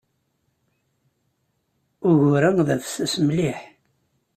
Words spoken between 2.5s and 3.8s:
d afessas mliḥ.